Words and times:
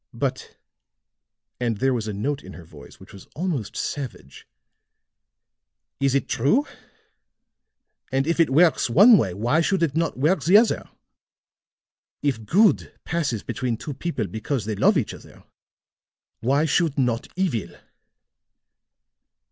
But," 0.15 0.57
and 1.59 1.77
there 1.77 1.93
was 1.93 2.07
a 2.07 2.11
note 2.11 2.41
in 2.43 2.53
her 2.53 2.65
voice 2.65 2.99
which 2.99 3.13
was 3.13 3.27
almost 3.35 3.77
savage, 3.77 4.47
"is 5.99 6.15
it 6.15 6.27
true? 6.27 6.65
And 8.11 8.25
if 8.25 8.39
it 8.39 8.49
works 8.49 8.89
one 8.89 9.15
way, 9.15 9.35
why 9.35 9.61
should 9.61 9.83
it 9.83 9.95
not 9.95 10.17
work 10.17 10.43
the 10.43 10.57
other? 10.57 10.89
If 12.23 12.45
good 12.47 12.91
passes 13.03 13.43
between 13.43 13.77
two 13.77 13.93
people 13.93 14.25
because 14.25 14.65
they 14.65 14.73
love 14.75 14.97
each 14.97 15.13
other, 15.13 15.43
why 16.39 16.65
should 16.65 16.97
not 16.97 17.27
evil? 17.35 17.77